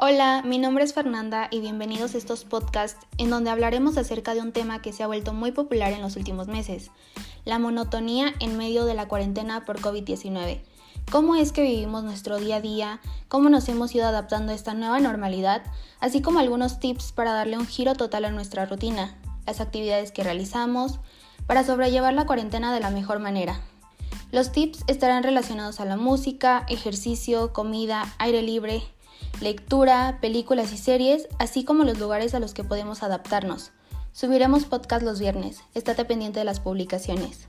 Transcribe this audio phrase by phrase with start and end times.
[0.00, 4.40] Hola, mi nombre es Fernanda y bienvenidos a estos podcasts en donde hablaremos acerca de
[4.40, 6.92] un tema que se ha vuelto muy popular en los últimos meses,
[7.44, 10.60] la monotonía en medio de la cuarentena por COVID-19.
[11.10, 13.00] ¿Cómo es que vivimos nuestro día a día?
[13.26, 15.64] ¿Cómo nos hemos ido adaptando a esta nueva normalidad?
[15.98, 19.18] Así como algunos tips para darle un giro total a nuestra rutina,
[19.48, 21.00] las actividades que realizamos,
[21.48, 23.60] para sobrellevar la cuarentena de la mejor manera.
[24.30, 28.84] Los tips estarán relacionados a la música, ejercicio, comida, aire libre,
[29.40, 33.72] lectura, películas y series, así como los lugares a los que podemos adaptarnos.
[34.12, 37.46] Subiremos podcast los viernes, estate pendiente de las publicaciones.